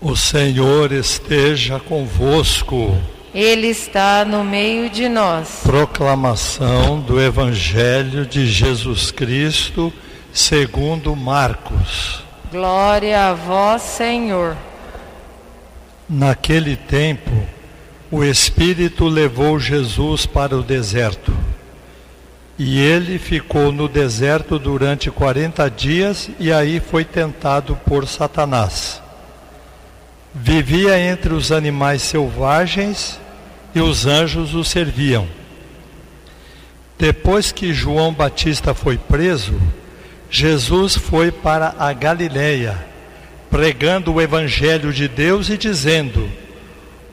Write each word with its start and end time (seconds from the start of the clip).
O 0.00 0.14
Senhor 0.14 0.92
esteja 0.92 1.80
convosco. 1.80 2.94
Ele 3.34 3.68
está 3.68 4.26
no 4.26 4.44
meio 4.44 4.90
de 4.90 5.08
nós. 5.08 5.60
Proclamação 5.62 7.00
do 7.00 7.20
Evangelho 7.20 8.26
de 8.26 8.46
Jesus 8.46 9.10
Cristo, 9.10 9.90
segundo 10.32 11.16
Marcos. 11.16 12.22
Glória 12.52 13.30
a 13.30 13.34
vós, 13.34 13.82
Senhor. 13.82 14.54
Naquele 16.08 16.76
tempo, 16.76 17.32
o 18.10 18.22
Espírito 18.22 19.06
levou 19.06 19.58
Jesus 19.58 20.26
para 20.26 20.54
o 20.56 20.62
deserto. 20.62 21.34
E 22.58 22.78
ele 22.78 23.18
ficou 23.18 23.72
no 23.72 23.88
deserto 23.88 24.58
durante 24.58 25.10
40 25.10 25.70
dias 25.70 26.28
e 26.38 26.52
aí 26.52 26.80
foi 26.80 27.04
tentado 27.04 27.76
por 27.86 28.06
Satanás. 28.06 29.02
Vivia 30.38 31.00
entre 31.00 31.32
os 31.32 31.50
animais 31.50 32.02
selvagens 32.02 33.18
e 33.74 33.80
os 33.80 34.04
anjos 34.04 34.54
o 34.54 34.62
serviam. 34.62 35.26
Depois 36.98 37.50
que 37.50 37.72
João 37.72 38.12
Batista 38.12 38.74
foi 38.74 38.98
preso, 38.98 39.58
Jesus 40.30 40.94
foi 40.94 41.32
para 41.32 41.74
a 41.78 41.90
Galileia, 41.94 42.76
pregando 43.50 44.12
o 44.12 44.20
evangelho 44.20 44.92
de 44.92 45.08
Deus 45.08 45.48
e 45.48 45.56
dizendo: 45.56 46.30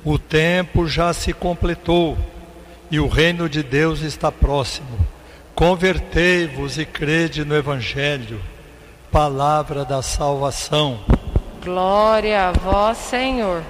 O 0.03 0.19
tempo 0.19 0.85
já 0.85 1.13
se 1.13 1.31
completou 1.31 2.17
e 2.91 2.99
o 2.99 3.07
reino 3.07 3.47
de 3.47 3.63
Deus 3.63 4.01
está 4.01 4.33
próximo. 4.33 4.99
Convertei-vos 5.55 6.77
e 6.77 6.85
crede 6.85 7.45
no 7.45 7.55
evangelho. 7.55 8.41
Palavra 9.09 9.85
da 9.85 10.01
salvação. 10.01 10.99
Glória 11.63 12.49
a 12.49 12.51
vós, 12.51 12.97
Senhor. 12.97 13.63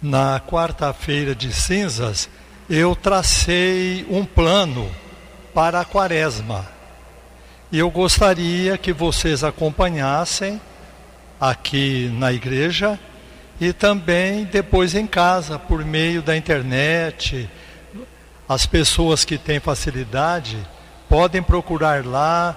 Na 0.00 0.38
quarta-feira 0.40 1.34
de 1.34 1.50
cinzas, 1.54 2.28
eu 2.68 2.94
tracei 2.94 4.04
um 4.10 4.26
plano 4.26 4.90
para 5.54 5.80
a 5.80 5.86
quaresma. 5.86 6.66
E 7.70 7.78
eu 7.78 7.90
gostaria 7.90 8.76
que 8.76 8.92
vocês 8.92 9.42
acompanhassem 9.42 10.60
aqui 11.40 12.10
na 12.12 12.30
igreja 12.30 13.00
e 13.58 13.72
também 13.72 14.44
depois 14.44 14.94
em 14.94 15.06
casa, 15.06 15.58
por 15.58 15.82
meio 15.82 16.20
da 16.20 16.36
internet. 16.36 17.48
As 18.46 18.66
pessoas 18.66 19.24
que 19.24 19.38
têm 19.38 19.60
facilidade 19.60 20.58
podem 21.08 21.42
procurar 21.42 22.04
lá. 22.04 22.54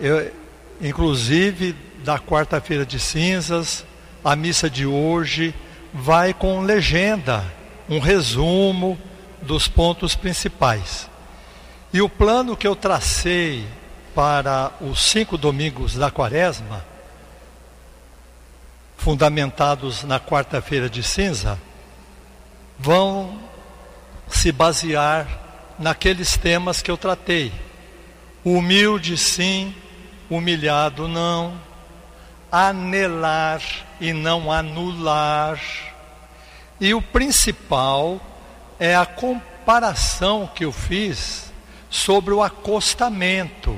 Eu, 0.00 0.39
inclusive 0.80 1.74
da 2.04 2.18
quarta-feira 2.18 2.86
de 2.86 2.98
cinzas, 2.98 3.84
a 4.24 4.34
missa 4.34 4.68
de 4.68 4.86
hoje 4.86 5.54
vai 5.92 6.32
com 6.32 6.60
legenda, 6.60 7.44
um 7.88 7.98
resumo 7.98 8.98
dos 9.42 9.68
pontos 9.68 10.14
principais. 10.14 11.08
E 11.92 12.00
o 12.00 12.08
plano 12.08 12.56
que 12.56 12.66
eu 12.66 12.76
tracei 12.76 13.66
para 14.14 14.72
os 14.80 15.02
cinco 15.02 15.36
domingos 15.36 15.94
da 15.94 16.10
quaresma, 16.10 16.84
fundamentados 18.96 20.04
na 20.04 20.20
quarta-feira 20.20 20.88
de 20.88 21.02
cinza, 21.02 21.58
vão 22.78 23.40
se 24.28 24.52
basear 24.52 25.26
naqueles 25.78 26.36
temas 26.36 26.82
que 26.82 26.90
eu 26.90 26.96
tratei. 26.96 27.52
Humilde, 28.44 29.16
sim, 29.16 29.74
humilhado 30.30 31.08
não, 31.08 31.60
anelar 32.50 33.60
e 34.00 34.12
não 34.12 34.50
anular. 34.50 35.60
E 36.80 36.94
o 36.94 37.02
principal 37.02 38.20
é 38.78 38.94
a 38.94 39.04
comparação 39.04 40.48
que 40.54 40.64
eu 40.64 40.72
fiz 40.72 41.52
sobre 41.90 42.32
o 42.32 42.42
acostamento. 42.42 43.76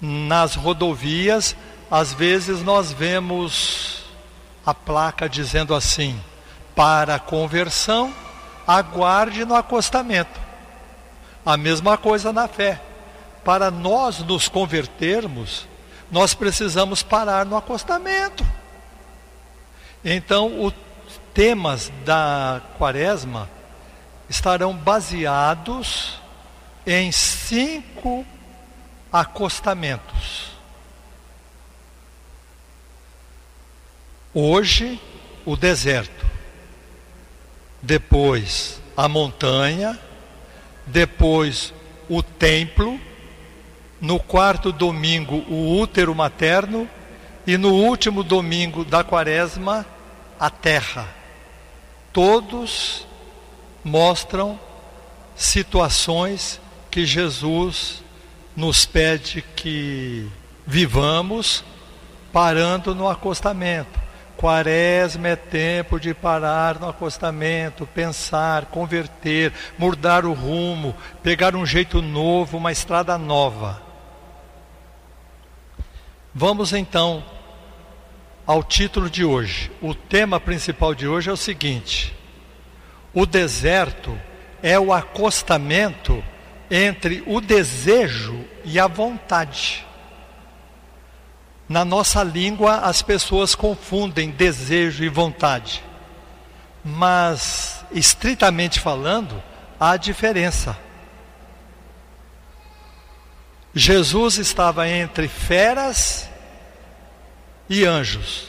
Nas 0.00 0.56
rodovias, 0.56 1.54
às 1.88 2.12
vezes 2.12 2.62
nós 2.62 2.90
vemos 2.90 4.02
a 4.66 4.74
placa 4.74 5.28
dizendo 5.28 5.74
assim: 5.74 6.18
para 6.74 7.20
conversão, 7.20 8.12
aguarde 8.66 9.44
no 9.44 9.54
acostamento. 9.54 10.40
A 11.46 11.56
mesma 11.56 11.96
coisa 11.96 12.32
na 12.32 12.48
fé 12.48 12.80
para 13.44 13.70
nós 13.70 14.20
nos 14.20 14.48
convertermos, 14.48 15.66
nós 16.10 16.34
precisamos 16.34 17.02
parar 17.02 17.44
no 17.46 17.56
acostamento. 17.56 18.46
Então, 20.04 20.64
os 20.64 20.74
temas 21.32 21.90
da 22.04 22.60
quaresma 22.76 23.48
estarão 24.28 24.74
baseados 24.74 26.20
em 26.86 27.10
cinco 27.12 28.26
acostamentos. 29.12 30.52
Hoje, 34.34 35.00
o 35.44 35.56
deserto. 35.56 36.26
Depois, 37.80 38.80
a 38.96 39.08
montanha. 39.08 39.98
Depois, 40.86 41.72
o 42.08 42.22
templo 42.22 42.98
no 44.02 44.18
quarto 44.18 44.72
domingo 44.72 45.44
o 45.48 45.78
útero 45.78 46.12
materno 46.12 46.90
e 47.46 47.56
no 47.56 47.72
último 47.72 48.24
domingo 48.24 48.84
da 48.84 49.04
quaresma 49.04 49.86
a 50.40 50.50
terra. 50.50 51.08
Todos 52.12 53.06
mostram 53.84 54.58
situações 55.36 56.60
que 56.90 57.06
Jesus 57.06 58.02
nos 58.56 58.84
pede 58.84 59.40
que 59.54 60.28
vivamos 60.66 61.64
parando 62.32 62.96
no 62.96 63.08
acostamento. 63.08 64.02
Quaresma 64.36 65.28
é 65.28 65.36
tempo 65.36 66.00
de 66.00 66.12
parar 66.12 66.80
no 66.80 66.88
acostamento, 66.88 67.86
pensar, 67.86 68.66
converter, 68.66 69.52
mudar 69.78 70.24
o 70.24 70.32
rumo, 70.32 70.92
pegar 71.22 71.54
um 71.54 71.64
jeito 71.64 72.02
novo, 72.02 72.56
uma 72.56 72.72
estrada 72.72 73.16
nova. 73.16 73.91
Vamos 76.34 76.72
então 76.72 77.22
ao 78.46 78.62
título 78.62 79.10
de 79.10 79.22
hoje. 79.22 79.70
O 79.82 79.94
tema 79.94 80.40
principal 80.40 80.94
de 80.94 81.06
hoje 81.06 81.28
é 81.28 81.32
o 81.32 81.36
seguinte: 81.36 82.14
o 83.12 83.26
deserto 83.26 84.18
é 84.62 84.78
o 84.78 84.94
acostamento 84.94 86.24
entre 86.70 87.22
o 87.26 87.38
desejo 87.38 88.46
e 88.64 88.80
a 88.80 88.86
vontade. 88.86 89.84
Na 91.68 91.84
nossa 91.84 92.22
língua, 92.22 92.76
as 92.76 93.02
pessoas 93.02 93.54
confundem 93.54 94.30
desejo 94.30 95.04
e 95.04 95.10
vontade, 95.10 95.84
mas, 96.82 97.84
estritamente 97.92 98.80
falando, 98.80 99.42
há 99.78 99.98
diferença. 99.98 100.78
Jesus 103.74 104.36
estava 104.38 104.88
entre 104.88 105.28
feras 105.28 106.28
e 107.68 107.84
anjos. 107.84 108.48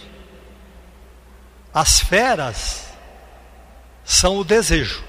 As 1.74 2.00
feras 2.00 2.88
são 4.04 4.38
o 4.38 4.44
desejo, 4.44 5.04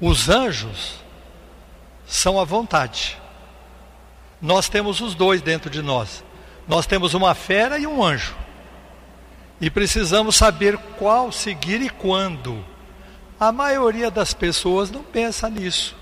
os 0.00 0.28
anjos 0.28 0.94
são 2.06 2.40
a 2.40 2.44
vontade. 2.44 3.18
Nós 4.40 4.68
temos 4.68 5.00
os 5.00 5.14
dois 5.14 5.42
dentro 5.42 5.68
de 5.68 5.82
nós. 5.82 6.24
Nós 6.66 6.86
temos 6.86 7.12
uma 7.12 7.34
fera 7.34 7.78
e 7.78 7.86
um 7.86 8.02
anjo. 8.02 8.34
E 9.60 9.68
precisamos 9.68 10.36
saber 10.36 10.78
qual 10.96 11.30
seguir 11.30 11.82
e 11.82 11.90
quando. 11.90 12.64
A 13.38 13.52
maioria 13.52 14.10
das 14.10 14.32
pessoas 14.32 14.90
não 14.90 15.02
pensa 15.02 15.50
nisso. 15.50 15.94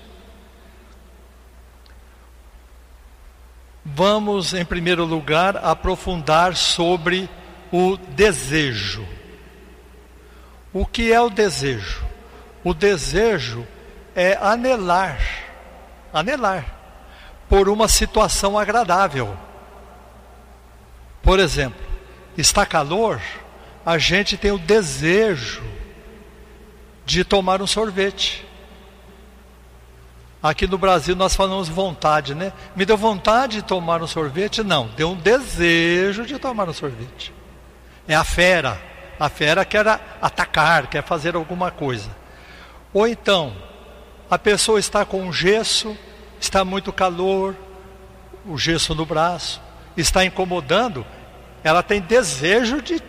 Vamos, 3.83 4.53
em 4.53 4.65
primeiro 4.65 5.05
lugar, 5.05 5.57
aprofundar 5.57 6.55
sobre 6.55 7.29
o 7.71 7.97
desejo. 7.97 9.05
O 10.73 10.85
que 10.85 11.11
é 11.11 11.19
o 11.19 11.29
desejo? 11.29 12.03
O 12.63 12.73
desejo 12.73 13.65
é 14.15 14.37
anelar, 14.41 15.19
anelar 16.13 16.65
por 17.47 17.69
uma 17.69 17.87
situação 17.87 18.57
agradável. 18.57 19.35
Por 21.23 21.39
exemplo, 21.39 21.83
está 22.37 22.65
calor, 22.65 23.21
a 23.85 23.97
gente 23.97 24.37
tem 24.37 24.51
o 24.51 24.59
desejo 24.59 25.63
de 27.05 27.23
tomar 27.23 27.61
um 27.61 27.67
sorvete. 27.67 28.45
Aqui 30.41 30.65
no 30.65 30.77
Brasil 30.77 31.15
nós 31.15 31.35
falamos 31.35 31.67
vontade, 31.67 32.33
né? 32.33 32.53
Me 32.75 32.85
deu 32.85 32.95
vontade 32.95 33.57
de 33.57 33.61
tomar 33.61 34.01
um 34.01 34.07
sorvete? 34.07 34.63
Não, 34.63 34.87
deu 34.95 35.11
um 35.11 35.15
desejo 35.15 36.25
de 36.25 36.39
tomar 36.39 36.69
um 36.69 36.73
sorvete. 36.73 37.33
É 38.07 38.15
a 38.15 38.23
fera. 38.23 38.81
A 39.19 39.27
fera 39.27 39.65
quer 39.65 39.85
atacar, 40.21 40.87
quer 40.87 41.03
fazer 41.03 41.35
alguma 41.35 41.69
coisa. 41.71 42.09
Ou 42.93 43.05
então, 43.05 43.53
a 44.29 44.39
pessoa 44.39 44.79
está 44.79 45.03
com 45.03 45.31
gesso, 45.31 45.97
está 46.39 46.63
muito 46.63 46.93
calor, 46.93 47.55
o 48.45 48.57
gesso 48.57 48.95
no 48.95 49.05
braço, 49.05 49.61
está 49.97 50.23
incomodando, 50.23 51.05
ela 51.63 51.83
tem 51.83 51.99
desejo 51.99 52.81
de 52.81 53.01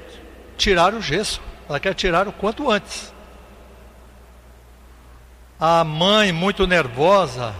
tirar 0.56 0.94
o 0.94 1.00
gesso. 1.00 1.40
Ela 1.68 1.78
quer 1.78 1.94
tirar 1.94 2.26
o 2.26 2.32
quanto 2.32 2.68
antes. 2.68 3.14
A 5.60 5.84
mãe, 5.84 6.32
muito 6.32 6.66
nervosa, 6.66 7.54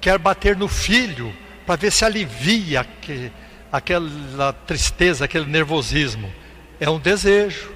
quer 0.00 0.18
bater 0.18 0.56
no 0.56 0.66
filho 0.66 1.30
para 1.66 1.76
ver 1.76 1.92
se 1.92 2.06
alivia 2.06 2.84
que, 3.02 3.30
aquela 3.70 4.54
tristeza, 4.66 5.26
aquele 5.26 5.44
nervosismo. 5.44 6.32
É 6.80 6.88
um 6.88 6.98
desejo. 6.98 7.70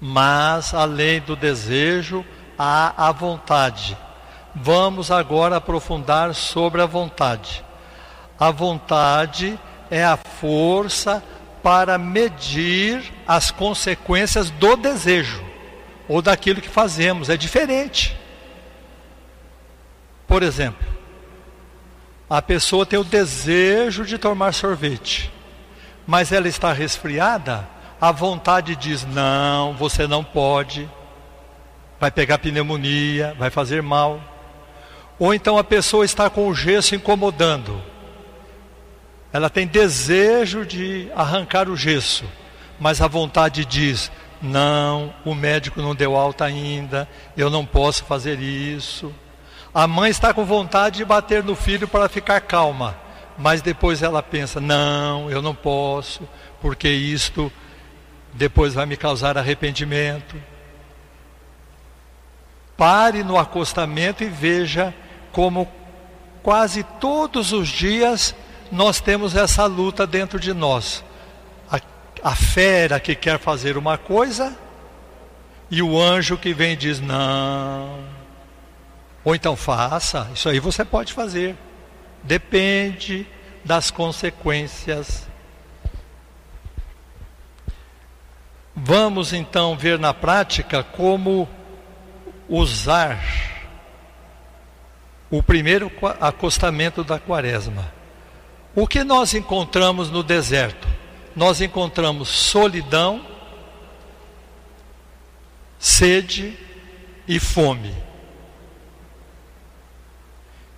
Mas, 0.00 0.72
além 0.72 1.20
do 1.20 1.36
desejo, 1.36 2.24
há 2.58 3.08
a 3.08 3.12
vontade. 3.12 3.94
Vamos 4.54 5.10
agora 5.10 5.56
aprofundar 5.56 6.34
sobre 6.34 6.80
a 6.80 6.86
vontade. 6.86 7.62
A 8.40 8.50
vontade 8.50 9.60
é 9.90 10.02
a 10.02 10.16
força 10.16 11.22
para 11.62 11.98
medir 11.98 13.12
as 13.26 13.50
consequências 13.50 14.48
do 14.48 14.76
desejo 14.76 15.47
ou 16.08 16.22
daquilo 16.22 16.60
que 16.60 16.68
fazemos. 16.68 17.28
É 17.28 17.36
diferente. 17.36 18.18
Por 20.26 20.42
exemplo, 20.42 20.86
a 22.28 22.42
pessoa 22.42 22.84
tem 22.84 22.98
o 22.98 23.04
desejo 23.04 24.04
de 24.04 24.18
tomar 24.18 24.52
sorvete, 24.52 25.32
mas 26.06 26.32
ela 26.32 26.48
está 26.48 26.72
resfriada, 26.72 27.66
a 27.98 28.12
vontade 28.12 28.76
diz: 28.76 29.06
não, 29.06 29.74
você 29.74 30.06
não 30.06 30.22
pode, 30.22 30.88
vai 31.98 32.10
pegar 32.10 32.38
pneumonia, 32.38 33.34
vai 33.38 33.50
fazer 33.50 33.82
mal. 33.82 34.20
Ou 35.18 35.32
então 35.32 35.58
a 35.58 35.64
pessoa 35.64 36.04
está 36.04 36.28
com 36.28 36.46
o 36.46 36.54
gesso 36.54 36.94
incomodando, 36.94 37.82
ela 39.32 39.48
tem 39.50 39.66
desejo 39.66 40.64
de 40.64 41.10
arrancar 41.16 41.68
o 41.68 41.76
gesso, 41.76 42.24
mas 42.78 43.00
a 43.00 43.08
vontade 43.08 43.64
diz: 43.64 44.12
não, 44.40 45.12
o 45.24 45.34
médico 45.34 45.82
não 45.82 45.94
deu 45.94 46.16
alta 46.16 46.44
ainda, 46.44 47.08
eu 47.36 47.50
não 47.50 47.66
posso 47.66 48.04
fazer 48.04 48.40
isso. 48.40 49.12
A 49.74 49.86
mãe 49.86 50.10
está 50.10 50.32
com 50.32 50.44
vontade 50.44 50.98
de 50.98 51.04
bater 51.04 51.42
no 51.42 51.54
filho 51.54 51.88
para 51.88 52.08
ficar 52.08 52.40
calma, 52.40 52.96
mas 53.36 53.60
depois 53.62 54.02
ela 54.02 54.22
pensa: 54.22 54.60
não, 54.60 55.30
eu 55.30 55.42
não 55.42 55.54
posso, 55.54 56.28
porque 56.60 56.88
isto 56.88 57.52
depois 58.32 58.74
vai 58.74 58.86
me 58.86 58.96
causar 58.96 59.36
arrependimento. 59.36 60.36
Pare 62.76 63.24
no 63.24 63.36
acostamento 63.36 64.22
e 64.22 64.28
veja 64.28 64.94
como 65.32 65.68
quase 66.42 66.84
todos 66.84 67.52
os 67.52 67.68
dias 67.68 68.34
nós 68.70 69.00
temos 69.00 69.34
essa 69.34 69.66
luta 69.66 70.06
dentro 70.06 70.38
de 70.38 70.52
nós. 70.52 71.04
A, 72.22 72.34
fera 72.34 72.98
que 73.00 73.14
quer 73.14 73.38
fazer 73.38 73.76
uma 73.76 73.96
coisa 73.96 74.56
e 75.70 75.82
o 75.82 76.00
anjo 76.00 76.36
que 76.36 76.52
vem 76.52 76.72
e 76.72 76.76
diz: 76.76 77.00
não. 77.00 77.98
Ou 79.24 79.34
então 79.34 79.56
faça, 79.56 80.28
isso 80.34 80.48
aí 80.48 80.58
você 80.58 80.84
pode 80.84 81.12
fazer. 81.12 81.56
Depende 82.22 83.26
das 83.64 83.90
consequências. 83.90 85.26
Vamos 88.74 89.32
então 89.32 89.76
ver 89.76 89.98
na 89.98 90.14
prática 90.14 90.82
como 90.82 91.48
usar 92.48 93.18
o 95.30 95.42
primeiro 95.42 95.90
acostamento 96.20 97.04
da 97.04 97.18
quaresma. 97.18 97.92
O 98.74 98.86
que 98.86 99.02
nós 99.04 99.34
encontramos 99.34 100.10
no 100.10 100.22
deserto? 100.22 100.88
Nós 101.38 101.60
encontramos 101.60 102.28
solidão, 102.28 103.24
sede 105.78 106.58
e 107.28 107.38
fome. 107.38 107.94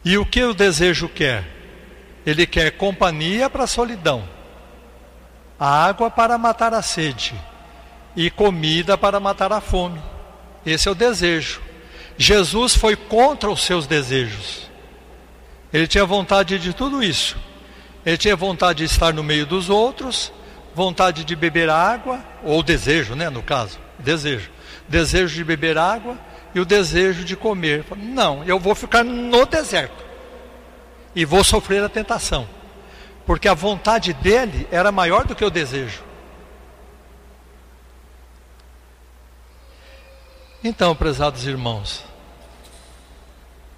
E 0.05 0.19
o 0.19 0.27
que 0.27 0.45
o 0.45 0.53
desejo 0.53 1.09
quer? 1.09 1.49
Ele 2.27 2.47
quer 2.47 2.73
companhia 2.73 3.49
para 3.49 3.65
a 3.65 3.67
solidão, 3.67 4.29
água 5.59 6.11
para 6.11 6.37
matar 6.37 6.75
a 6.75 6.83
sede 6.83 7.35
e 8.15 8.31
comida 8.31 8.99
para 8.99 9.19
matar 9.19 9.55
a 9.55 9.63
fome. 9.63 10.03
Esse 10.67 10.89
é 10.89 10.91
o 10.91 10.95
desejo. 10.95 11.63
Jesus 12.19 12.77
foi 12.77 12.97
contra 12.97 13.51
os 13.51 13.63
seus 13.63 13.87
desejos. 13.87 14.71
Ele 15.73 15.87
tinha 15.87 16.05
vontade 16.05 16.59
de 16.59 16.75
tudo 16.75 17.03
isso 17.03 17.39
ele 18.05 18.17
tinha 18.17 18.35
vontade 18.35 18.79
de 18.79 18.85
estar 18.85 19.13
no 19.13 19.23
meio 19.23 19.45
dos 19.45 19.69
outros, 19.69 20.33
vontade 20.75 21.25
de 21.25 21.37
beber 21.37 21.69
água, 21.69 22.25
ou 22.43 22.63
desejo, 22.63 23.15
né, 23.15 23.29
no 23.29 23.43
caso, 23.43 23.79
desejo. 23.99 24.51
Desejo 24.89 25.35
de 25.35 25.45
beber 25.45 25.79
água 25.79 26.19
e 26.55 26.61
o 26.61 26.65
desejo 26.65 27.25
de 27.25 27.37
comer. 27.37 27.85
Não, 27.97 28.45
eu 28.45 28.59
vou 28.59 28.75
ficar 28.75 29.05
no 29.05 29.47
deserto 29.47 30.05
e 31.15 31.25
vou 31.25 31.43
sofrer 31.45 31.83
a 31.83 31.89
tentação, 31.89 32.49
porque 33.27 33.49
a 33.49 33.55
vontade 33.55 34.13
dele 34.13 34.67
era 34.71 34.93
maior 34.93 35.25
do 35.25 35.35
que 35.35 35.45
o 35.45 35.51
desejo. 35.51 36.03
Então, 40.63 40.95
prezados 40.95 41.47
irmãos, 41.47 42.05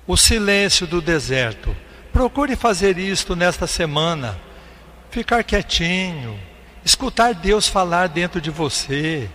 o 0.07 0.17
silêncio 0.17 0.87
do 0.87 1.01
deserto 1.01 1.75
Procure 2.13 2.55
fazer 2.55 2.99
isto 2.99 3.35
nesta 3.35 3.67
semana. 3.67 4.39
Ficar 5.11 5.43
quietinho, 5.43 6.39
escutar 6.85 7.35
Deus 7.35 7.69
falar 7.69 8.09
dentro 8.09 8.41
de 8.41 8.51
você. 8.51 9.29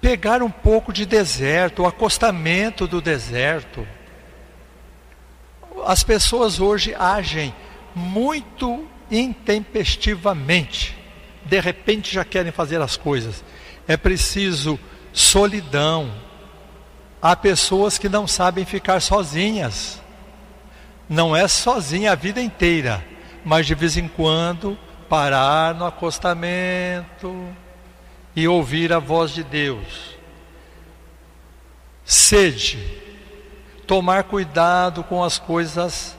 Pegar 0.00 0.42
um 0.42 0.50
pouco 0.50 0.92
de 0.92 1.06
deserto, 1.06 1.82
o 1.82 1.86
acostamento 1.86 2.86
do 2.86 3.00
deserto. 3.00 3.86
As 5.86 6.02
pessoas 6.02 6.60
hoje 6.60 6.94
agem 6.94 7.54
muito 7.94 8.86
intempestivamente. 9.10 10.96
De 11.44 11.60
repente 11.60 12.12
já 12.12 12.24
querem 12.24 12.52
fazer 12.52 12.80
as 12.80 12.96
coisas. 12.96 13.44
É 13.88 13.96
preciso 13.96 14.78
solidão. 15.12 16.12
Há 17.20 17.34
pessoas 17.34 17.98
que 17.98 18.08
não 18.08 18.26
sabem 18.26 18.64
ficar 18.64 19.00
sozinhas 19.00 20.02
não 21.08 21.36
é 21.36 21.46
sozinha 21.46 22.12
a 22.12 22.14
vida 22.14 22.40
inteira, 22.40 23.04
mas 23.44 23.66
de 23.66 23.74
vez 23.74 23.96
em 23.96 24.08
quando 24.08 24.78
parar 25.08 25.74
no 25.74 25.86
acostamento 25.86 27.54
e 28.34 28.48
ouvir 28.48 28.92
a 28.92 28.98
voz 28.98 29.30
de 29.30 29.42
Deus. 29.42 30.16
Sede, 32.04 32.78
tomar 33.86 34.24
cuidado 34.24 35.04
com 35.04 35.22
as 35.22 35.38
coisas 35.38 36.16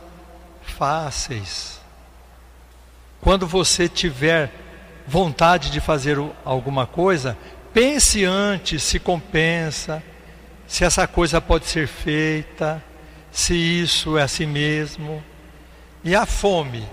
fáceis. 0.62 1.80
Quando 3.22 3.48
você 3.48 3.90
tiver 3.90 4.52
vontade 5.08 5.72
de 5.72 5.80
fazer 5.80 6.18
alguma 6.44 6.86
coisa, 6.88 7.38
pense 7.74 8.24
antes 8.24 8.84
se 8.84 9.00
compensa, 9.00 10.02
se 10.68 10.84
essa 10.84 11.08
coisa 11.08 11.40
pode 11.40 11.66
ser 11.66 11.88
feita 11.88 12.84
se 13.36 13.54
isso 13.54 14.18
é 14.18 14.24
assim 14.24 14.46
mesmo. 14.46 15.22
E 16.06 16.16
a 16.16 16.26
fome? 16.26 16.88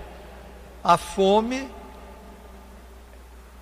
A 0.83 0.97
fome 0.97 1.69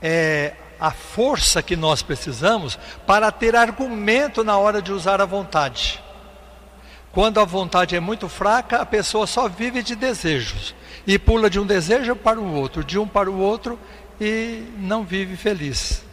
é 0.01 0.53
a 0.79 0.89
força 0.89 1.61
que 1.61 1.75
nós 1.75 2.01
precisamos 2.01 2.77
para 3.05 3.31
ter 3.31 3.55
argumento 3.55 4.43
na 4.43 4.57
hora 4.57 4.81
de 4.81 4.91
usar 4.91 5.21
a 5.21 5.25
vontade. 5.25 6.01
Quando 7.11 7.39
a 7.39 7.45
vontade 7.45 7.95
é 7.95 7.99
muito 7.99 8.27
fraca, 8.27 8.81
a 8.81 8.85
pessoa 8.85 9.27
só 9.27 9.47
vive 9.47 9.83
de 9.83 9.95
desejos 9.95 10.73
e 11.05 11.19
pula 11.19 11.49
de 11.49 11.59
um 11.59 11.65
desejo 11.65 12.15
para 12.15 12.39
o 12.39 12.53
outro, 12.53 12.83
de 12.83 12.97
um 12.97 13.07
para 13.07 13.29
o 13.29 13.37
outro 13.37 13.77
e 14.19 14.63
não 14.77 15.03
vive 15.03 15.35
feliz. 15.35 16.03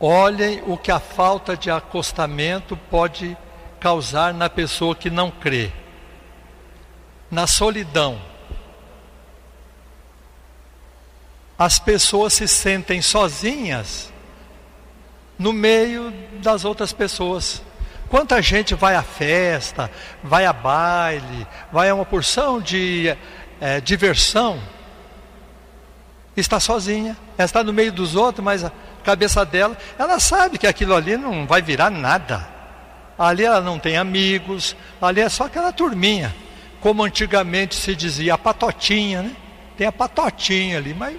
Olhem 0.00 0.62
o 0.66 0.76
que 0.76 0.90
a 0.90 1.00
falta 1.00 1.56
de 1.56 1.70
acostamento 1.70 2.76
pode 2.90 3.36
causar 3.80 4.34
na 4.34 4.50
pessoa 4.50 4.94
que 4.94 5.10
não 5.10 5.30
crê. 5.30 5.72
Na 7.30 7.46
solidão. 7.46 8.20
As 11.58 11.78
pessoas 11.78 12.34
se 12.34 12.46
sentem 12.46 13.02
sozinhas 13.02 14.12
no 15.36 15.52
meio 15.52 16.12
das 16.40 16.64
outras 16.64 16.92
pessoas. 16.92 17.62
Quanta 18.08 18.40
gente 18.40 18.74
vai 18.74 18.94
à 18.94 19.02
festa, 19.02 19.90
vai 20.22 20.46
a 20.46 20.52
baile, 20.52 21.46
vai 21.72 21.88
a 21.90 21.94
uma 21.94 22.04
porção 22.04 22.60
de 22.60 23.14
é, 23.60 23.80
diversão, 23.80 24.58
está 26.36 26.60
sozinha, 26.60 27.16
ela 27.36 27.44
está 27.44 27.62
no 27.62 27.72
meio 27.72 27.92
dos 27.92 28.14
outros, 28.14 28.44
mas 28.44 28.64
a 28.64 28.72
cabeça 29.04 29.44
dela, 29.44 29.76
ela 29.98 30.20
sabe 30.20 30.58
que 30.58 30.66
aquilo 30.66 30.94
ali 30.94 31.16
não 31.16 31.46
vai 31.46 31.60
virar 31.60 31.90
nada. 31.90 32.48
Ali 33.18 33.44
ela 33.44 33.60
não 33.60 33.78
tem 33.78 33.96
amigos, 33.96 34.76
ali 35.02 35.20
é 35.20 35.28
só 35.28 35.46
aquela 35.46 35.72
turminha, 35.72 36.34
como 36.80 37.02
antigamente 37.02 37.74
se 37.74 37.96
dizia, 37.96 38.34
a 38.34 38.38
patotinha, 38.38 39.22
né? 39.22 39.36
Tem 39.76 39.86
a 39.86 39.92
patotinha 39.92 40.78
ali, 40.78 40.94
mas 40.94 41.16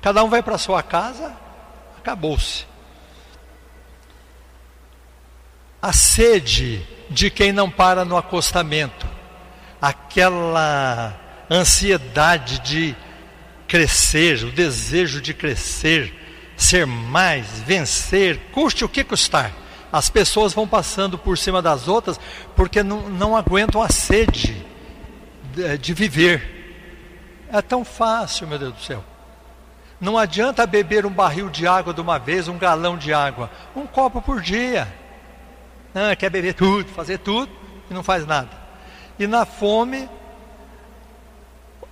cada 0.00 0.22
um 0.22 0.28
vai 0.28 0.42
para 0.42 0.58
sua 0.58 0.82
casa, 0.82 1.32
acabou-se. 1.98 2.66
a 5.86 5.92
sede 5.92 6.84
de 7.08 7.30
quem 7.30 7.52
não 7.52 7.70
para 7.70 8.04
no 8.04 8.16
acostamento, 8.16 9.06
aquela 9.80 11.14
ansiedade 11.48 12.58
de 12.58 12.96
crescer, 13.68 14.42
o 14.42 14.50
desejo 14.50 15.20
de 15.20 15.32
crescer, 15.32 16.12
ser 16.56 16.86
mais, 16.86 17.60
vencer, 17.60 18.50
custe 18.50 18.84
o 18.84 18.88
que 18.88 19.04
custar. 19.04 19.52
As 19.92 20.10
pessoas 20.10 20.52
vão 20.52 20.66
passando 20.66 21.16
por 21.16 21.38
cima 21.38 21.62
das 21.62 21.86
outras 21.86 22.18
porque 22.56 22.82
não, 22.82 23.08
não 23.08 23.36
aguentam 23.36 23.80
a 23.80 23.88
sede 23.88 24.66
de, 25.54 25.78
de 25.78 25.94
viver. 25.94 27.46
É 27.48 27.62
tão 27.62 27.84
fácil, 27.84 28.48
meu 28.48 28.58
Deus 28.58 28.72
do 28.72 28.80
céu. 28.80 29.04
Não 30.00 30.18
adianta 30.18 30.66
beber 30.66 31.06
um 31.06 31.10
barril 31.10 31.48
de 31.48 31.66
água 31.66 31.94
de 31.94 32.00
uma 32.00 32.18
vez, 32.18 32.48
um 32.48 32.58
galão 32.58 32.98
de 32.98 33.12
água, 33.12 33.50
um 33.74 33.86
copo 33.86 34.20
por 34.20 34.42
dia. 34.42 34.86
Não, 35.94 36.14
quer 36.14 36.28
beber 36.28 36.52
tudo, 36.54 36.88
fazer 36.90 37.18
tudo 37.18 37.50
e 37.90 37.94
não 37.94 38.02
faz 38.02 38.26
nada. 38.26 38.50
E 39.18 39.26
na 39.26 39.46
fome, 39.46 40.08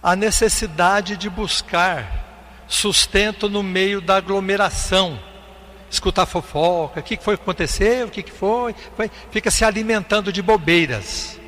a 0.02 0.14
necessidade 0.14 1.16
de 1.16 1.30
buscar 1.30 2.24
sustento 2.68 3.48
no 3.48 3.62
meio 3.62 4.02
da 4.02 4.16
aglomeração. 4.16 5.18
Escutar 5.90 6.26
fofoca, 6.26 7.00
o 7.00 7.02
que 7.02 7.16
foi 7.16 7.36
que 7.36 7.42
aconteceu, 7.42 8.08
o 8.08 8.10
que 8.10 8.30
foi, 8.30 8.74
foi, 8.96 9.10
fica 9.30 9.50
se 9.50 9.64
alimentando 9.64 10.30
de 10.30 10.42
bobeiras. 10.42 11.40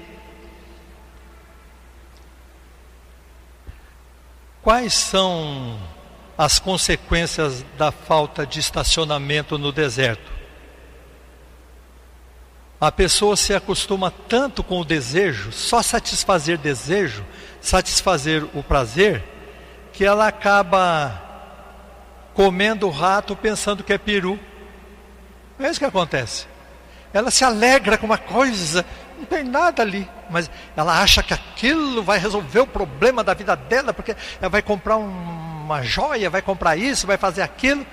Quais 4.63 4.95
são 4.95 5.79
as 6.37 6.59
consequências 6.59 7.65
da 7.79 7.91
falta 7.91 8.47
de 8.47 8.61
estacionamento 8.61 9.57
no 9.59 9.73
deserto? 9.73 10.37
A 12.81 12.93
pessoa 12.93 13.37
se 13.37 13.55
acostuma 13.55 14.11
tanto 14.11 14.63
com 14.63 14.81
o 14.81 14.85
desejo, 14.85 15.51
só 15.51 15.83
satisfazer 15.83 16.59
desejo, 16.59 17.25
satisfazer 17.61 18.45
o 18.55 18.63
prazer, 18.63 19.25
que 19.93 20.05
ela 20.05 20.29
acaba 20.29 21.23
comendo 22.35 22.87
o 22.87 22.91
rato 22.91 23.35
pensando 23.35 23.83
que 23.83 23.95
é 23.95 23.99
peru. 23.99 24.39
É 25.59 25.71
isso 25.71 25.81
que 25.81 25.87
acontece. 25.87 26.47
Ela 27.15 27.31
se 27.31 27.45
alegra 27.45 27.97
com 27.97 28.05
uma 28.05 28.19
coisa, 28.19 28.85
não 29.17 29.25
tem 29.25 29.43
nada 29.43 29.81
ali, 29.83 30.07
mas 30.29 30.51
ela 30.77 31.01
acha 31.01 31.23
que 31.23 31.33
aquilo 31.33 32.03
vai 32.03 32.19
resolver 32.19 32.61
o 32.61 32.67
problema 32.67 33.25
da 33.25 33.33
vida 33.33 33.57
dela, 33.57 33.95
porque 33.95 34.15
ela 34.39 34.51
vai 34.51 34.61
comprar 34.61 34.99
um, 34.99 35.56
uma 35.67 35.83
joia, 35.83 36.31
vai 36.31 36.41
comprar 36.41 36.77
isso, 36.77 37.07
vai 37.07 37.19
fazer 37.19 37.43
aquilo. 37.43 37.87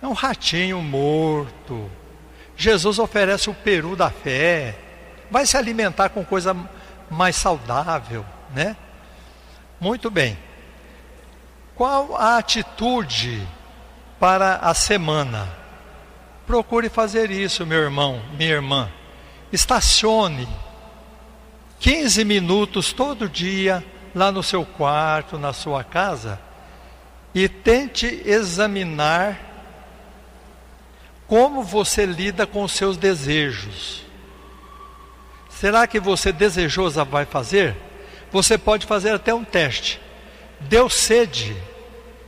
É 0.00 0.06
um 0.06 0.12
ratinho 0.12 0.80
morto 0.80 1.90
Jesus 2.60 2.98
oferece 2.98 3.48
o 3.48 3.54
peru 3.54 3.96
da 3.96 4.10
fé. 4.10 4.78
Vai 5.30 5.46
se 5.46 5.56
alimentar 5.56 6.10
com 6.10 6.22
coisa 6.22 6.54
mais 7.10 7.34
saudável, 7.34 8.22
né? 8.54 8.76
Muito 9.80 10.10
bem. 10.10 10.36
Qual 11.74 12.14
a 12.14 12.36
atitude 12.36 13.48
para 14.18 14.56
a 14.56 14.74
semana? 14.74 15.48
Procure 16.46 16.90
fazer 16.90 17.30
isso, 17.30 17.64
meu 17.64 17.78
irmão, 17.78 18.20
minha 18.36 18.50
irmã. 18.50 18.90
Estacione 19.50 20.46
15 21.78 22.26
minutos 22.26 22.92
todo 22.92 23.26
dia 23.26 23.82
lá 24.14 24.30
no 24.30 24.42
seu 24.42 24.66
quarto, 24.66 25.38
na 25.38 25.54
sua 25.54 25.82
casa, 25.82 26.38
e 27.34 27.48
tente 27.48 28.22
examinar 28.24 29.38
como 31.26 31.62
você 31.62 32.04
lida 32.04 32.46
com 32.46 32.64
os 32.64 32.72
seus 32.72 32.96
desejos. 32.96 34.04
Será 35.48 35.86
que 35.86 36.00
você 36.00 36.32
desejosa 36.32 37.04
vai 37.04 37.24
fazer? 37.24 37.76
Você 38.32 38.58
pode 38.58 38.86
fazer 38.86 39.14
até 39.14 39.32
um 39.32 39.44
teste. 39.44 40.00
Deu 40.60 40.88
sede, 40.90 41.56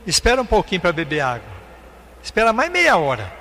espera 0.07 0.41
um 0.41 0.45
pouquinho 0.45 0.81
para 0.81 0.93
beber 0.93 1.19
água. 1.19 1.53
Espera 2.23 2.53
mais 2.53 2.71
meia 2.71 2.95
hora. 2.95 3.31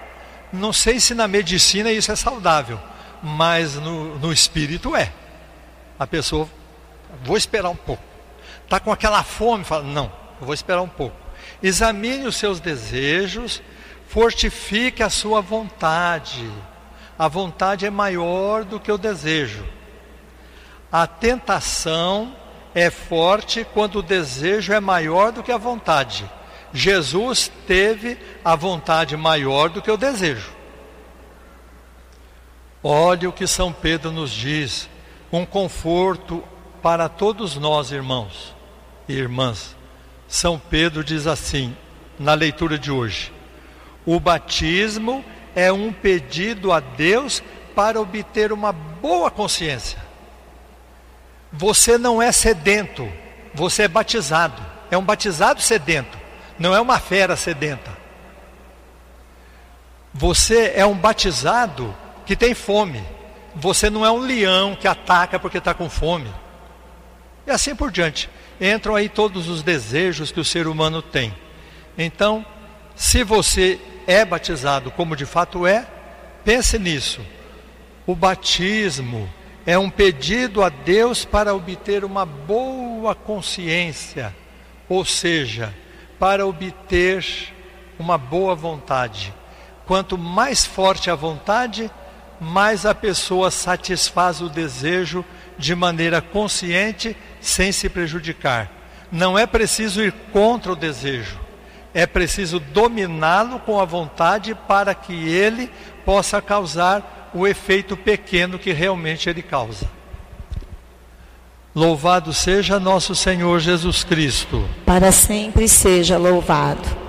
Não 0.53 0.73
sei 0.73 0.99
se 0.99 1.15
na 1.15 1.29
medicina 1.29 1.93
isso 1.93 2.11
é 2.11 2.17
saudável, 2.17 2.81
mas 3.23 3.77
no, 3.77 4.19
no 4.19 4.33
espírito 4.33 4.97
é. 4.97 5.13
A 5.99 6.07
pessoa, 6.07 6.49
vou 7.23 7.37
esperar 7.37 7.71
um 7.71 7.77
pouco. 7.77 8.03
Está 8.65 8.81
com 8.81 8.91
aquela 8.91 9.23
fome, 9.23 9.63
fala, 9.63 9.85
não, 9.85 10.11
vou 10.41 10.53
esperar 10.53 10.83
um 10.83 10.89
pouco. 10.89 11.22
Examine 11.63 12.27
os 12.27 12.37
seus 12.37 12.61
desejos 12.61 13.63
fortifique 14.09 15.03
a 15.03 15.09
sua 15.09 15.41
vontade. 15.41 16.51
A 17.19 17.29
vontade 17.29 17.87
é 17.87 17.91
maior 17.91 18.65
do 18.65 18.79
que 18.79 18.91
o 18.91 18.99
desejo. 18.99 19.65
A 20.91 21.07
tentação 21.07 22.37
é 22.75 22.91
forte 22.91 23.67
quando 23.73 24.01
o 24.01 24.03
desejo 24.03 24.73
é 24.73 24.81
maior 24.81 25.33
do 25.33 25.43
que 25.43 25.53
a 25.53 25.57
vontade. 25.57 26.29
Jesus 26.73 27.51
teve 27.67 28.19
a 28.45 28.57
vontade 28.57 29.17
maior 29.17 29.69
do 29.69 29.83
que 29.83 29.91
o 29.91 29.97
desejo. 29.97 30.53
Olhe 32.83 33.27
o 33.27 33.33
que 33.33 33.47
São 33.47 33.73
Pedro 33.73 34.11
nos 34.11 34.31
diz, 34.31 34.89
um 35.31 35.47
conforto 35.47 36.43
para 36.83 37.09
todos 37.09 37.57
nós, 37.57 37.93
irmãos 37.93 38.55
e 39.09 39.15
irmãs. 39.15 39.77
São 40.33 40.59
Pedro 40.59 41.05
diz 41.05 41.27
assim, 41.27 41.77
na 42.19 42.33
leitura 42.33 42.79
de 42.79 42.91
hoje: 42.91 43.31
o 44.07 44.19
batismo 44.19 45.23
é 45.55 45.71
um 45.71 45.93
pedido 45.93 46.73
a 46.73 46.81
Deus 46.81 47.43
para 47.75 48.01
obter 48.01 48.51
uma 48.51 48.73
boa 48.73 49.31
consciência. 49.31 49.99
Você 51.53 51.99
não 51.99 52.23
é 52.23 52.33
sedento, 52.33 53.07
você 53.53 53.83
é 53.83 53.89
batizado. 53.89 54.63
É 54.91 54.97
um 54.97 55.05
batizado 55.05 55.61
sedento, 55.61 56.17
não 56.59 56.75
é 56.75 56.81
uma 56.81 56.99
fera 56.99 57.37
sedenta. 57.37 57.91
Você 60.15 60.73
é 60.75 60.87
um 60.87 60.97
batizado 60.97 61.95
que 62.25 62.35
tem 62.35 62.55
fome. 62.55 63.05
Você 63.55 63.91
não 63.91 64.05
é 64.05 64.11
um 64.11 64.21
leão 64.21 64.75
que 64.75 64.89
ataca 64.89 65.39
porque 65.39 65.59
está 65.59 65.75
com 65.75 65.91
fome. 65.91 66.33
E 67.47 67.51
assim 67.51 67.77
por 67.77 67.91
diante. 67.91 68.31
Entram 68.63 68.95
aí 68.95 69.09
todos 69.09 69.49
os 69.49 69.61
desejos 69.61 70.31
que 70.31 70.39
o 70.39 70.45
ser 70.45 70.69
humano 70.69 71.03
tem. 71.03 71.35
Então, 71.99 72.47
se 72.95 73.25
você 73.25 73.81
é 74.07 74.25
batizado 74.25 74.93
como 74.93 75.17
de 75.17 75.27
fato 75.27 75.67
é, 75.67 75.85
pense 76.45 76.79
nisso. 76.79 77.21
O 78.07 78.15
batismo 78.15 79.29
é 79.67 79.77
um 79.77 79.91
pedido 79.91 80.63
a 80.63 80.69
Deus 80.69 81.25
para 81.25 81.55
obter 81.55 82.05
uma 82.05 82.25
boa 82.25 83.17
consciência, 83.17 84.35
ou 84.89 85.05
seja, 85.05 85.75
para 86.17 86.47
obter 86.47 87.25
uma 87.99 88.17
boa 88.17 88.55
vontade. 88.55 89.35
Quanto 89.87 90.17
mais 90.17 90.65
forte 90.65 91.11
a 91.11 91.17
vontade, 91.17 91.91
mais 92.43 92.85
a 92.85 92.93
pessoa 92.95 93.51
satisfaz 93.53 94.41
o 94.41 94.49
desejo 94.49 95.25
de 95.57 95.75
maneira 95.77 96.21
consciente, 96.21 97.17
sem 97.41 97.71
se 97.71 97.89
prejudicar. 97.89 98.71
Não 99.13 99.39
é 99.39 99.47
preciso 99.47 100.03
ir 100.03 100.13
contra 100.33 100.73
o 100.73 100.77
desejo, 100.77 101.39
é 101.95 102.05
preciso 102.05 102.59
dominá-lo 102.59 103.61
com 103.61 103.79
a 103.79 103.85
vontade 103.85 104.55
para 104.67 104.95
que 104.95 105.13
ele 105.13 105.71
possa 106.05 106.43
causar 106.43 107.31
o 107.33 107.47
efeito 107.47 107.97
pequeno 107.97 108.59
que 108.59 108.73
realmente 108.73 109.31
ele 109.31 109.43
causa. 109.43 109.89
Louvado 111.75 112.35
seja 112.35 112.81
nosso 112.81 113.15
Senhor 113.15 113.61
Jesus 113.61 114.03
Cristo. 114.03 114.69
Para 114.85 115.13
sempre 115.13 115.69
seja 115.69 116.19
louvado. 116.19 117.03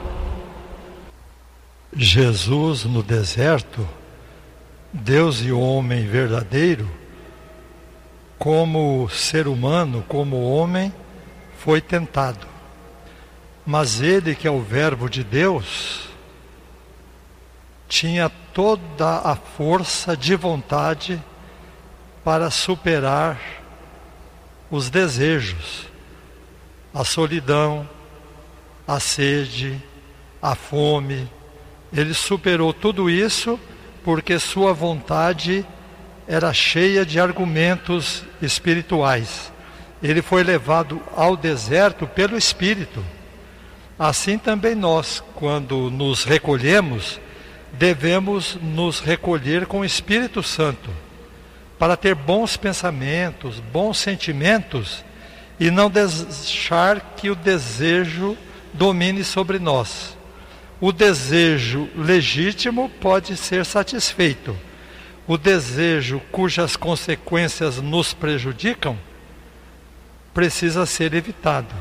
Jesus 1.96 2.86
no 2.86 3.04
deserto, 3.04 3.88
Deus 4.96 5.42
e 5.42 5.52
homem 5.52 6.06
verdadeiro, 6.06 6.88
como 8.38 9.10
ser 9.10 9.48
humano, 9.48 10.06
como 10.08 10.40
homem, 10.44 10.94
foi 11.58 11.82
tentado. 11.82 12.46
Mas 13.66 14.02
ele, 14.02 14.36
que 14.36 14.48
é 14.48 14.52
o 14.52 14.62
Verbo 14.62 15.10
de 15.10 15.24
Deus, 15.24 16.10
tinha 17.90 18.30
toda 18.54 19.18
a 19.18 19.36
força 19.36 20.16
de 20.16 20.36
vontade 20.36 21.20
para 22.24 22.52
superar 22.52 23.42
os 24.70 24.92
desejos, 24.92 25.88
a 26.94 27.04
solidão, 27.04 27.90
a 28.88 29.00
sede, 29.00 29.82
a 30.40 30.54
fome. 30.54 31.28
Ele 31.92 32.14
superou 32.14 32.72
tudo 32.72 33.10
isso 33.10 33.60
porque 34.04 34.38
sua 34.40 34.74
vontade 34.74 35.66
era 36.28 36.54
cheia 36.54 37.06
de 37.06 37.20
argumentos 37.20 38.24
espirituais. 38.42 39.52
Ele 40.02 40.22
foi 40.22 40.44
levado 40.44 41.02
ao 41.16 41.38
deserto 41.38 42.06
pelo 42.06 42.38
Espírito. 42.38 43.04
Assim 43.98 44.38
também 44.38 44.76
nós, 44.76 45.24
quando 45.36 45.90
nos 45.90 46.24
recolhemos, 46.24 47.20
devemos 47.72 48.58
nos 48.62 49.00
recolher 49.00 49.66
com 49.66 49.80
o 49.80 49.86
Espírito 49.86 50.44
Santo, 50.44 50.90
para 51.80 51.98
ter 51.98 52.16
bons 52.16 52.56
pensamentos, 52.58 53.60
bons 53.60 53.98
sentimentos 53.98 55.04
e 55.60 55.72
não 55.72 55.90
deixar 55.90 57.00
que 57.16 57.30
o 57.30 57.36
desejo 57.36 58.38
domine 58.74 59.24
sobre 59.24 59.60
nós. 59.60 60.18
O 60.80 60.92
desejo 60.92 61.90
legítimo 61.96 62.90
pode 63.02 63.38
ser 63.38 63.66
satisfeito. 63.66 64.58
O 65.26 65.38
desejo 65.38 66.22
cujas 66.32 66.76
consequências 66.76 67.82
nos 67.82 68.14
prejudicam 68.14 68.98
precisa 70.34 70.86
ser 70.86 71.14
evitado. 71.14 71.74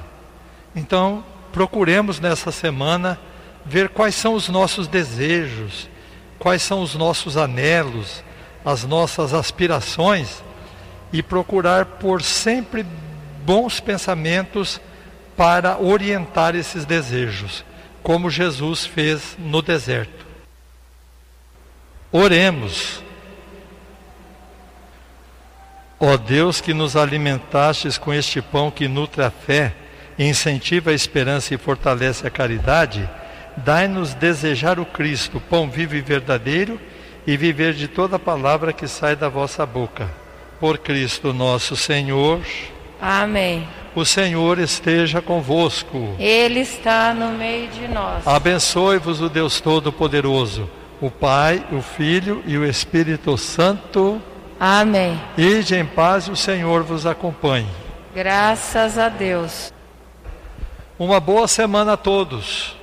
Então, 0.76 1.24
procuremos 1.52 2.20
nessa 2.20 2.52
semana 2.52 3.18
ver 3.64 3.88
quais 3.88 4.14
são 4.14 4.34
os 4.34 4.48
nossos 4.48 4.86
desejos, 4.86 5.88
quais 6.38 6.62
são 6.62 6.82
os 6.82 6.94
nossos 6.94 7.36
anelos, 7.36 8.22
as 8.64 8.84
nossas 8.84 9.34
aspirações 9.34 10.42
e 11.12 11.22
procurar 11.22 11.84
por 11.84 12.22
sempre 12.22 12.86
bons 13.44 13.80
pensamentos 13.80 14.80
para 15.36 15.78
orientar 15.78 16.54
esses 16.54 16.84
desejos, 16.84 17.64
como 18.02 18.30
Jesus 18.30 18.84
fez 18.84 19.36
no 19.38 19.62
deserto. 19.62 20.26
Oremos. 22.10 23.02
Ó 25.98 26.16
Deus 26.16 26.60
que 26.60 26.74
nos 26.74 26.96
alimentastes 26.96 27.96
com 27.96 28.12
este 28.12 28.42
pão 28.42 28.70
que 28.70 28.88
nutre 28.88 29.22
a 29.22 29.30
fé, 29.30 29.72
incentiva 30.18 30.90
a 30.90 30.94
esperança 30.94 31.54
e 31.54 31.58
fortalece 31.58 32.26
a 32.26 32.30
caridade, 32.30 33.08
dai-nos 33.56 34.12
desejar 34.14 34.80
o 34.80 34.84
Cristo, 34.84 35.40
pão 35.40 35.70
vivo 35.70 35.94
e 35.94 36.00
verdadeiro, 36.00 36.80
e 37.24 37.36
viver 37.36 37.72
de 37.72 37.86
toda 37.86 38.18
palavra 38.18 38.72
que 38.72 38.88
sai 38.88 39.14
da 39.14 39.28
vossa 39.28 39.64
boca. 39.64 40.10
Por 40.58 40.78
Cristo 40.78 41.32
nosso 41.32 41.76
Senhor. 41.76 42.40
Amém. 43.00 43.66
O 43.94 44.04
Senhor 44.04 44.58
esteja 44.58 45.20
convosco. 45.20 46.16
Ele 46.18 46.60
está 46.60 47.12
no 47.12 47.36
meio 47.36 47.68
de 47.68 47.86
nós. 47.88 48.26
Abençoe-vos 48.26 49.20
o 49.20 49.28
Deus 49.28 49.60
Todo-Poderoso, 49.60 50.68
o 51.00 51.10
Pai, 51.10 51.64
o 51.70 51.82
Filho 51.82 52.42
e 52.46 52.56
o 52.56 52.64
Espírito 52.64 53.36
Santo. 53.36 54.20
Amém. 54.58 55.20
Ide 55.36 55.74
em 55.76 55.84
paz 55.84 56.26
e 56.26 56.30
o 56.30 56.36
Senhor 56.36 56.82
vos 56.82 57.04
acompanhe. 57.04 57.68
Graças 58.14 58.96
a 58.96 59.08
Deus. 59.08 59.72
Uma 60.98 61.20
boa 61.20 61.46
semana 61.48 61.94
a 61.94 61.96
todos. 61.96 62.76